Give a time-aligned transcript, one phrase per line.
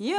[0.00, 0.14] 여